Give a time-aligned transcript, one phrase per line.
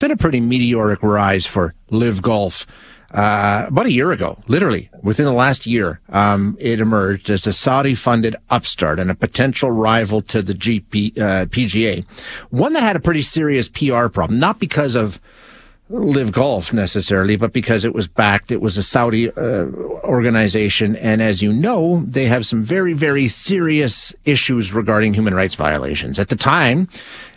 [0.00, 2.66] Been a pretty meteoric rise for LIV Golf.
[3.12, 7.52] Uh, about a year ago, literally within the last year, um, it emerged as a
[7.52, 12.06] Saudi-funded upstart and a potential rival to the GP, uh, PGA.
[12.48, 15.20] One that had a pretty serious PR problem, not because of
[15.90, 19.66] LIV Golf necessarily, but because it was backed, it was a Saudi uh,
[20.04, 25.56] organization, and as you know, they have some very, very serious issues regarding human rights
[25.56, 26.18] violations.
[26.18, 26.88] At the time,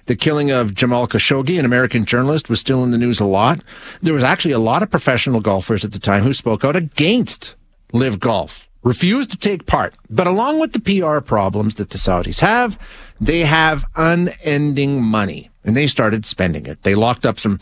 [0.06, 3.62] the killing of Jamal Khashoggi, an American journalist, was still in the news a lot.
[4.02, 7.56] There was actually a lot of professional golfers at the time who spoke out against
[7.94, 9.94] LIV Golf, refused to take part.
[10.10, 12.78] But along with the PR problems that the Saudis have,
[13.22, 16.84] they have unending money, and they started spending it.
[16.84, 17.60] They locked up some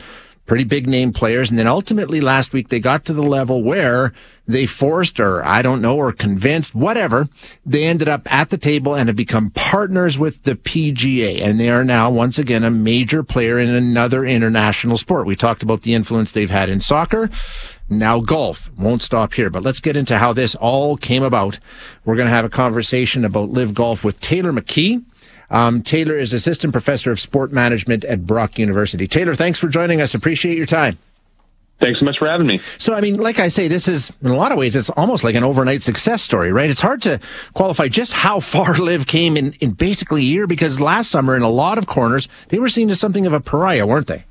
[0.52, 1.50] pretty big name players.
[1.50, 4.12] And then ultimately last week, they got to the level where
[4.46, 7.30] they forced or I don't know, or convinced, whatever.
[7.66, 11.42] They ended up at the table and have become partners with the PGA.
[11.42, 15.26] And they are now once again a major player in another international sport.
[15.26, 17.30] We talked about the influence they've had in soccer.
[17.88, 21.60] Now golf won't stop here, but let's get into how this all came about.
[22.04, 25.02] We're going to have a conversation about LIV Golf with Taylor McKee.
[25.52, 29.06] Um, Taylor is assistant professor of sport management at Brock University.
[29.06, 30.16] Taylor, thanks for joining us.
[30.16, 30.98] Appreciate your time.
[31.82, 32.60] Thanks so much for having me.
[32.78, 35.24] So, I mean, like I say, this is, in a lot of ways, it's almost
[35.24, 36.70] like an overnight success story, right?
[36.70, 37.20] It's hard to
[37.54, 41.42] qualify just how far LIV came in, in basically a year because last summer, in
[41.42, 44.26] a lot of corners, they were seen as something of a pariah, weren't they?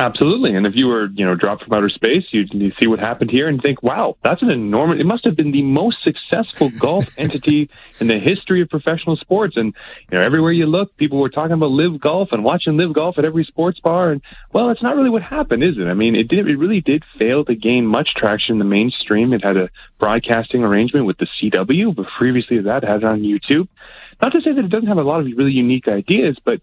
[0.00, 0.54] Absolutely.
[0.54, 3.32] And if you were, you know, dropped from outer space, you'd, you see what happened
[3.32, 7.14] here and think, wow, that's an enormous, it must have been the most successful golf
[7.18, 7.68] entity
[7.98, 9.56] in the history of professional sports.
[9.56, 9.74] And,
[10.08, 13.18] you know, everywhere you look, people were talking about LIV Golf and watching LIV Golf
[13.18, 14.12] at every sports bar.
[14.12, 14.22] And,
[14.52, 15.88] well, it's not really what happened, is it?
[15.88, 19.32] I mean, it did, it really did fail to gain much traction in the mainstream.
[19.32, 19.68] It had a
[19.98, 23.66] broadcasting arrangement with the CW, but previously that had it on YouTube.
[24.22, 26.60] Not to say that it doesn't have a lot of really unique ideas, but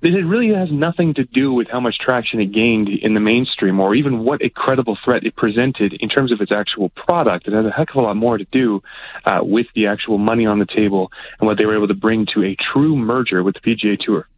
[0.00, 3.80] it really has nothing to do with how much traction it gained in the mainstream
[3.80, 7.48] or even what a credible threat it presented in terms of its actual product.
[7.48, 8.82] It has a heck of a lot more to do
[9.24, 11.10] uh, with the actual money on the table
[11.40, 14.28] and what they were able to bring to a true merger with the PGA Tour.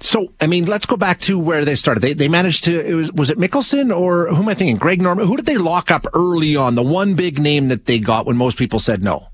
[0.00, 2.00] So, I mean, let's go back to where they started.
[2.00, 4.76] They, they managed to, it was, was it Mickelson or who am I thinking?
[4.76, 5.26] Greg Norman?
[5.26, 6.74] Who did they lock up early on?
[6.74, 9.28] The one big name that they got when most people said no?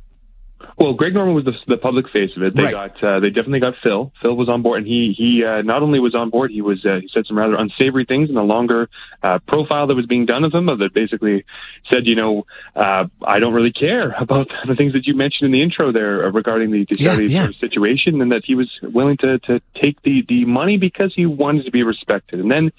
[0.79, 2.55] Well, Greg Norman was the, the public face of it.
[2.55, 2.95] They right.
[2.95, 4.13] got uh, they definitely got Phil.
[4.23, 6.85] Phil was on board, and he he uh, not only was on board, he was
[6.87, 8.89] uh, he said some rather unsavory things in the longer
[9.21, 10.67] uh, profile that was being done of him.
[10.67, 11.45] That basically
[11.93, 12.47] said, you know,
[12.77, 16.27] uh, I don't really care about the things that you mentioned in the intro there
[16.27, 17.49] uh, regarding the, the yeah, yeah.
[17.61, 21.65] situation, and that he was willing to to take the the money because he wanted
[21.65, 22.39] to be respected.
[22.39, 22.71] And then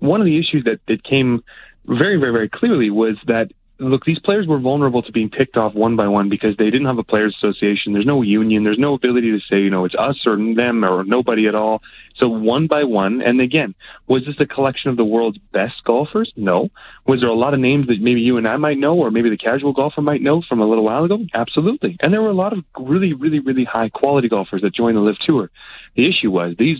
[0.00, 1.44] one of the issues that that came
[1.84, 5.74] very very very clearly was that look, these players were vulnerable to being picked off
[5.74, 7.92] one by one because they didn't have a players association.
[7.92, 8.64] There's no union.
[8.64, 11.82] There's no ability to say, you know, it's us or them or nobody at all.
[12.16, 13.74] So one by one, and again,
[14.06, 16.32] was this a collection of the world's best golfers?
[16.34, 16.70] No.
[17.06, 19.28] Was there a lot of names that maybe you and I might know, or maybe
[19.28, 21.18] the casual golfer might know from a little while ago?
[21.34, 21.96] Absolutely.
[22.00, 25.02] And there were a lot of really, really, really high quality golfers that joined the
[25.02, 25.50] LIV Tour.
[25.94, 26.78] The issue was these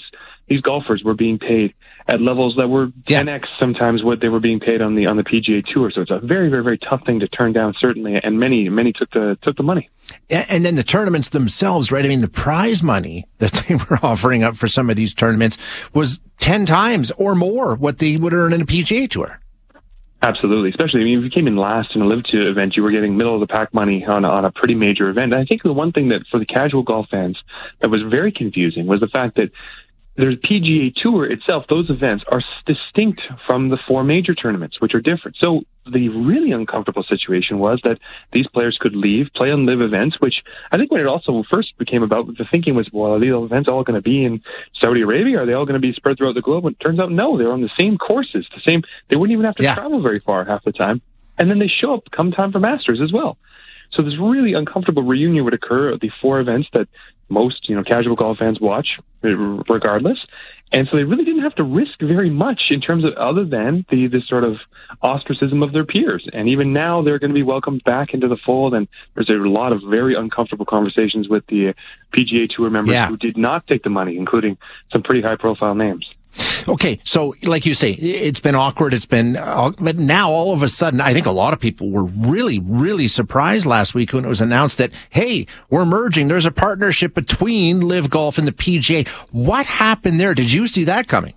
[0.48, 1.74] these golfers were being paid
[2.09, 3.22] at levels that were yeah.
[3.22, 5.91] 10x sometimes what they were being paid on the on the PGA Tour.
[5.94, 8.93] So it's a very very very tough thing to turn down certainly, and many many
[8.93, 9.89] took the took the money.
[10.31, 12.05] And then the tournaments themselves, right?
[12.05, 15.59] I mean, the prize money that they were offering up for some of these tournaments
[15.94, 19.41] was 10 times or more what they would earn in a PGA Tour.
[20.23, 22.83] Absolutely, especially I mean, if you came in last in a LIV Tour event, you
[22.83, 25.33] were getting middle of the pack money on a, on a pretty major event.
[25.33, 27.38] And I think the one thing that for the casual golf fans
[27.81, 29.50] that was very confusing was the fact that
[30.16, 35.00] there's PGA Tour itself, those events are distinct from the four major tournaments, which are
[35.00, 35.37] different.
[35.40, 37.99] So the really uncomfortable situation was that
[38.32, 40.43] these players could leave, play on LIV events, which
[40.73, 43.69] I think when it also first became about, the thinking was, well, are these events
[43.69, 44.43] all going to be in
[44.81, 45.43] Saudi Arabia?
[45.43, 46.64] Are they all going to be spread throughout the globe?
[46.67, 49.44] And it turns out, no, they're on the same courses, the same, they wouldn't even
[49.44, 49.75] have to yeah.
[49.75, 51.02] travel very far half the time.
[51.38, 53.37] And then they show up come time for Masters as well.
[53.96, 56.88] So this really uncomfortable reunion would occur at the four events that
[57.28, 60.19] most, you know, casual golf fans watch eh, regardless.
[60.72, 63.87] And so they really didn't have to risk very much in terms of other than
[63.88, 64.56] the, the sort of
[65.00, 66.28] ostracism of their peers.
[66.32, 68.75] And even now they're going to be welcomed back into the fold.
[68.75, 71.75] And there's a lot of very uncomfortable conversations with the
[72.12, 73.08] PGA Tour members yeah.
[73.08, 74.58] who did not take the money, including
[74.92, 76.06] some pretty high profile names.
[76.69, 78.93] Okay, so like you say, it's been awkward.
[78.93, 81.91] It's been, uh, but now all of a sudden, I think a lot of people
[81.91, 86.29] were really, really surprised last week when it was announced that, hey, we're merging.
[86.29, 89.06] There's a partnership between LIV Golf and the PGA.
[89.31, 90.35] What happened there?
[90.35, 91.36] Did you see that coming?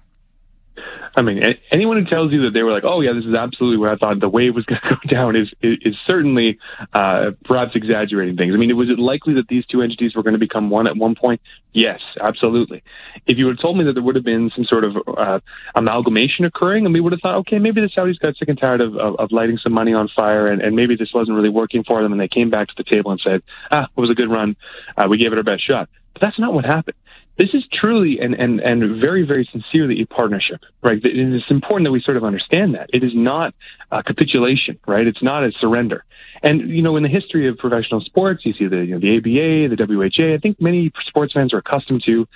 [1.16, 1.42] I mean,
[1.72, 3.96] anyone who tells you that they were like, "Oh yeah, this is absolutely what I
[3.96, 6.60] thought the wave was going to go down," is is certainly
[6.94, 8.54] uh, perhaps exaggerating things.
[8.54, 10.96] I mean, was it likely that these two entities were going to become one at
[10.96, 11.42] one point?
[11.74, 12.84] Yes, absolutely.
[13.28, 15.40] If you had told me that there would have been some sort of uh,
[15.76, 18.82] amalgamation occurring, and we would have thought, okay, maybe the Saudis got sick and tired
[18.82, 21.84] of, of, of lighting some money on fire, and, and maybe this wasn't really working
[21.84, 23.42] for them, and they came back to the table and said,
[23.72, 24.56] "Ah, it was a good run.
[24.98, 26.96] Uh, we gave it our best shot." But that's not what happened
[27.40, 31.02] this is truly and, and, and very, very sincerely a partnership, right?
[31.02, 32.90] And It is important that we sort of understand that.
[32.94, 33.56] It is not
[33.92, 35.08] a capitulation, right?
[35.08, 36.04] It's not a surrender.
[36.44, 39.18] And, you know, in the history of professional sports, you see the, you know, the
[39.18, 42.28] ABA, the WHA, I think many sports fans are accustomed to.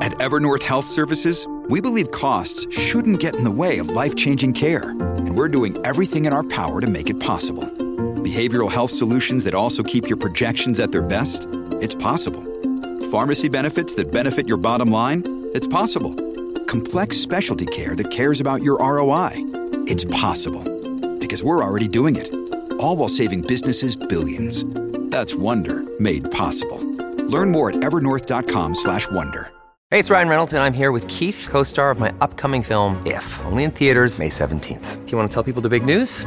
[0.00, 4.54] At Evernorth Health Services, we believe costs shouldn't get in the way of life changing
[4.54, 4.90] care.
[4.90, 7.64] And we're doing everything in our power to make it possible.
[8.24, 11.46] Behavioral health solutions that also keep your projections at their best?
[11.82, 12.45] It's possible
[13.10, 15.48] Pharmacy benefits that benefit your bottom line?
[15.54, 16.12] It's possible.
[16.64, 19.30] Complex specialty care that cares about your ROI?
[19.86, 20.64] It's possible.
[21.18, 22.34] Because we're already doing it.
[22.80, 24.64] All while saving businesses billions.
[25.10, 26.78] That's Wonder made possible.
[27.28, 29.48] Learn more at evernorth.com/wonder.
[29.90, 33.24] Hey, it's Ryan Reynolds and I'm here with Keith, co-star of my upcoming film If,
[33.44, 35.04] only in theaters May 17th.
[35.04, 36.26] Do you want to tell people the big news?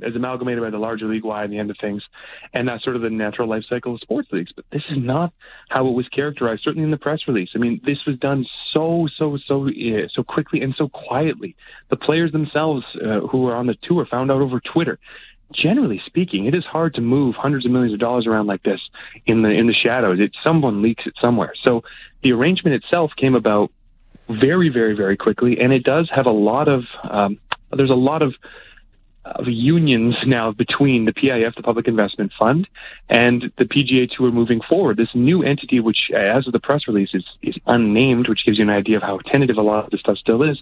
[0.00, 2.02] as amalgamated by the larger league Y in the end of things,
[2.54, 4.52] and that's sort of the natural life cycle of sports leagues.
[4.54, 5.32] But this is not
[5.68, 6.62] how it was characterized.
[6.64, 7.50] Certainly in the press release.
[7.54, 9.68] I mean, this was done so so so
[10.14, 11.56] so quickly and so quietly.
[11.90, 14.98] The players themselves uh, who were on the tour found out over Twitter.
[15.54, 18.80] Generally speaking, it is hard to move hundreds of millions of dollars around like this
[19.26, 20.18] in the in the shadows.
[20.18, 21.52] It someone leaks it somewhere.
[21.62, 21.82] So
[22.22, 23.70] the arrangement itself came about
[24.28, 27.38] very very very quickly, and it does have a lot of um,
[27.76, 28.34] there's a lot of
[29.24, 32.68] of unions now between the PIF, the Public Investment Fund,
[33.08, 34.96] and the PGA Tour moving forward.
[34.96, 38.58] This new entity, which, uh, as of the press release, is, is unnamed, which gives
[38.58, 40.60] you an idea of how tentative a lot of this stuff still is.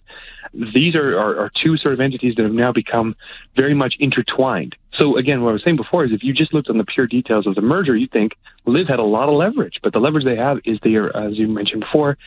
[0.53, 3.17] These are, are, are two sort of entities that have now become
[3.57, 4.77] very much intertwined.
[4.99, 7.07] So again, what I was saying before is if you just looked on the pure
[7.07, 8.33] details of the merger, you'd think
[8.67, 11.39] LIV had a lot of leverage, but the leverage they have is they are, as
[11.39, 12.19] you mentioned before,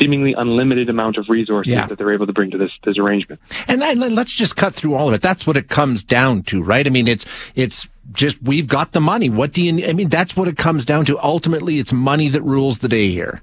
[0.00, 1.86] seemingly unlimited amount of resources yeah.
[1.86, 3.40] that they're able to bring to this this arrangement.
[3.68, 3.80] And
[4.14, 5.22] let's just cut through all of it.
[5.22, 6.86] That's what it comes down to, right?
[6.86, 9.28] I mean, it's it's just we've got the money.
[9.28, 9.86] What do you?
[9.86, 11.18] I mean, that's what it comes down to.
[11.18, 13.42] Ultimately, it's money that rules the day here.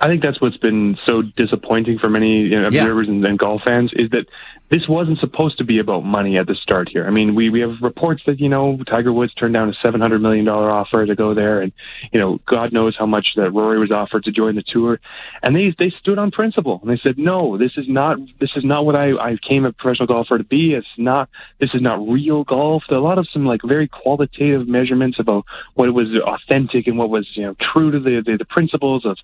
[0.00, 3.14] I think that's what's been so disappointing for many you know, observers yeah.
[3.14, 4.26] and, and golf fans is that
[4.74, 7.06] this wasn't supposed to be about money at the start here.
[7.06, 10.20] I mean, we, we have reports that, you know, Tiger Woods turned down a $700
[10.20, 11.60] million offer to go there.
[11.60, 11.72] And,
[12.12, 14.98] you know, God knows how much that Rory was offered to join the tour.
[15.44, 18.64] And they, they stood on principle and they said, no, this is not, this is
[18.64, 20.74] not what I, I came a professional golfer to be.
[20.74, 21.28] It's not,
[21.60, 22.82] this is not real golf.
[22.88, 25.44] There are a lot of some like very qualitative measurements about
[25.74, 29.18] what was authentic and what was, you know, true to the, the, the principles of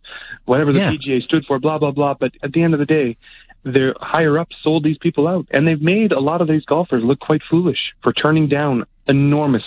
[0.45, 0.92] whatever the yeah.
[0.92, 2.14] PGA stood for, blah, blah, blah.
[2.14, 3.16] But at the end of the day,
[3.64, 7.02] their higher ups sold these people out, and they've made a lot of these golfers
[7.05, 9.62] look quite foolish for turning down enormous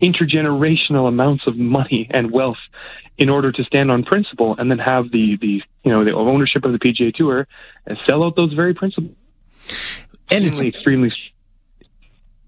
[0.00, 2.58] intergenerational amounts of money and wealth
[3.18, 6.64] in order to stand on principle and then have the the you know the ownership
[6.64, 7.46] of the PGA Tour
[7.86, 9.14] and sell out those very principles.
[10.30, 11.12] And extremely, it's extremely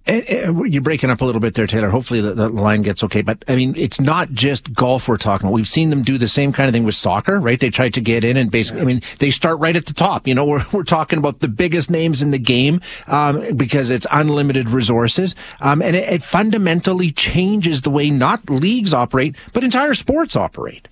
[0.09, 1.91] you're breaking up a little bit there, Taylor.
[1.91, 3.23] Hopefully the, the, line gets okay.
[3.23, 5.55] But I mean, it's not just golf we're talking about.
[5.55, 7.61] We've seen them do the same kind of thing with soccer, right?
[7.61, 10.27] They tried to get in and basically, I mean, they start right at the top.
[10.27, 14.07] You know, we're, we're talking about the biggest names in the game, um, because it's
[14.11, 15.35] unlimited resources.
[15.61, 20.89] Um, and it, it fundamentally changes the way not leagues operate, but entire sports operate.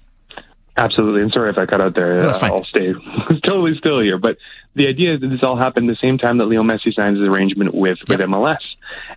[0.78, 1.22] Absolutely.
[1.22, 2.20] And sorry if I cut out there.
[2.20, 2.52] No, that's fine.
[2.52, 2.92] I'll stay
[3.44, 4.18] totally still here.
[4.18, 4.36] But
[4.74, 7.26] the idea is that this all happened the same time that Leo Messi signs his
[7.26, 8.20] arrangement with, with.
[8.20, 8.58] MLS.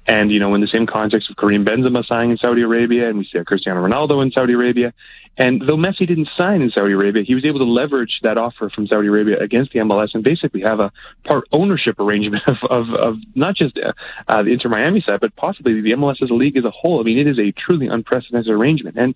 [0.08, 3.18] And, you know, in the same context of Karim Benzema signing in Saudi Arabia, and
[3.18, 4.94] we see Cristiano Ronaldo in Saudi Arabia.
[5.38, 8.70] And though Messi didn't sign in Saudi Arabia, he was able to leverage that offer
[8.70, 10.92] from Saudi Arabia against the MLS and basically have a
[11.24, 13.94] part ownership arrangement of, of, of not just uh,
[14.28, 17.00] uh, the Inter Miami side, but possibly the MLS as a league as a whole.
[17.00, 18.98] I mean, it is a truly unprecedented arrangement.
[18.98, 19.16] And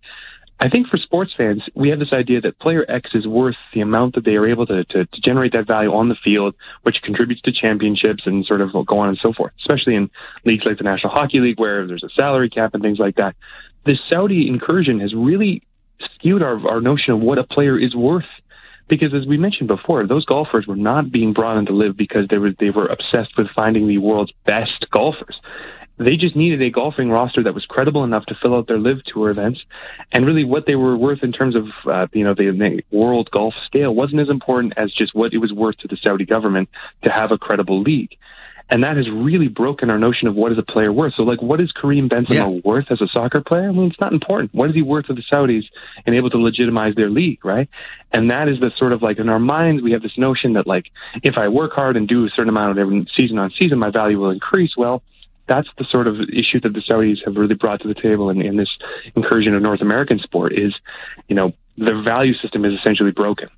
[0.63, 3.82] I think for sports fans, we have this idea that player X is worth the
[3.82, 7.01] amount that they are able to, to, to generate that value on the field, which
[7.03, 10.10] contributes to championships and sort of go on and so forth, especially in
[10.46, 13.36] leagues like the National Hockey League where there's a salary cap and things like that.
[13.86, 15.63] This Saudi incursion has really
[16.15, 18.24] skewed our, our notion of what a player is worth
[18.88, 22.27] because as we mentioned before, those golfers were not being brought in to LIV because
[22.29, 25.38] they were they were obsessed with finding the world's best golfers.
[25.97, 29.03] They just needed a golfing roster that was credible enough to fill out their LIV
[29.05, 29.62] tour events,
[30.12, 33.29] and really what they were worth in terms of uh, you know the, the world
[33.31, 36.69] golf scale wasn't as important as just what it was worth to the Saudi government
[37.03, 38.17] to have a credible league.
[38.69, 41.13] And that has really broken our notion of what is a player worth.
[41.15, 42.62] So, like, what is Karim Benzema yeah.
[42.63, 43.69] worth as a soccer player?
[43.69, 44.53] I mean, it's not important.
[44.53, 45.65] What is he worth to the Saudis
[46.05, 47.69] and able to legitimize their league, right?
[48.13, 50.65] And that is the sort of like in our minds, we have this notion that,
[50.65, 50.85] like,
[51.21, 53.91] if I work hard and do a certain amount of every season on season, my
[53.91, 54.71] value will increase.
[54.77, 55.03] Well,
[55.47, 58.41] that's the sort of issue that the Saudis have really brought to the table in,
[58.41, 58.69] in this
[59.15, 60.73] incursion of North American sport is,
[61.27, 63.50] you know, the value system is essentially broken.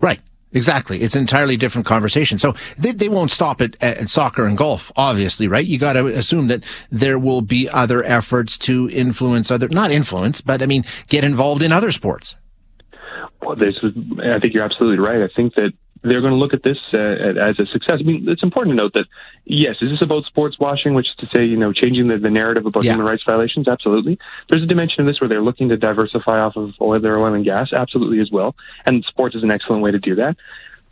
[0.00, 0.20] Right.
[0.52, 1.02] Exactly.
[1.02, 2.38] It's an entirely different conversation.
[2.38, 5.66] So they, they won't stop at, at soccer and golf, obviously, right?
[5.66, 10.40] You got to assume that there will be other efforts to influence other, not influence,
[10.40, 12.36] but I mean, get involved in other sports.
[13.42, 13.92] Well, this is,
[14.22, 15.22] I think you're absolutely right.
[15.22, 15.72] I think that
[16.06, 17.98] they're going to look at this uh, as a success.
[18.00, 19.06] I mean, it's important to note that
[19.44, 22.30] yes, is this about sports washing, which is to say, you know, changing the, the
[22.30, 22.92] narrative about yeah.
[22.92, 23.68] human rights violations?
[23.68, 24.18] Absolutely.
[24.50, 27.34] There's a dimension of this where they're looking to diversify off of oil, their oil
[27.34, 28.54] and gas, absolutely as well.
[28.86, 30.36] And sports is an excellent way to do that.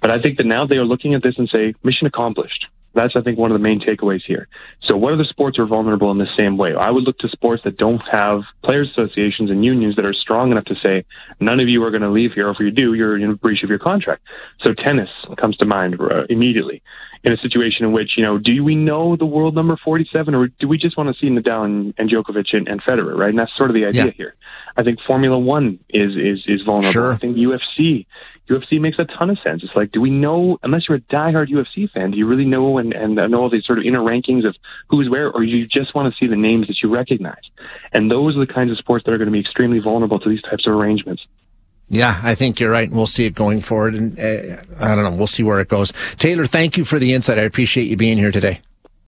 [0.00, 2.66] But I think that now they are looking at this and say, mission accomplished.
[2.94, 4.48] That's, I think, one of the main takeaways here.
[4.82, 6.74] So, what other sports are vulnerable in the same way?
[6.74, 10.52] I would look to sports that don't have players' associations and unions that are strong
[10.52, 11.04] enough to say,
[11.40, 12.48] none of you are going to leave here.
[12.48, 14.22] Or if you do, you're in breach of your contract.
[14.62, 16.82] So, tennis comes to mind uh, immediately
[17.24, 20.48] in a situation in which, you know, do we know the world number 47 or
[20.48, 23.30] do we just want to see Nadal and, and Djokovic and, and Federer, right?
[23.30, 24.10] And that's sort of the idea yeah.
[24.10, 24.34] here.
[24.76, 26.92] I think Formula One is, is, is vulnerable.
[26.92, 27.12] Sure.
[27.14, 28.06] I think UFC
[28.48, 29.62] UFC makes a ton of sense.
[29.62, 32.78] It's like, do we know, unless you're a diehard UFC fan, do you really know
[32.78, 34.54] and, and know all these sort of inner rankings of
[34.88, 37.42] who's where, or you just want to see the names that you recognize?
[37.92, 40.28] And those are the kinds of sports that are going to be extremely vulnerable to
[40.28, 41.24] these types of arrangements.
[41.88, 42.88] Yeah, I think you're right.
[42.88, 43.94] And We'll see it going forward.
[43.94, 45.16] And uh, I don't know.
[45.16, 45.92] We'll see where it goes.
[46.16, 47.38] Taylor, thank you for the insight.
[47.38, 48.60] I appreciate you being here today.